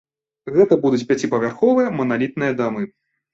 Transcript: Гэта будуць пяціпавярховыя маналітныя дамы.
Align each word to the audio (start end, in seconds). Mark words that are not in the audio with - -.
Гэта 0.55 0.77
будуць 0.85 1.07
пяціпавярховыя 1.09 1.93
маналітныя 1.99 2.57
дамы. 2.65 2.83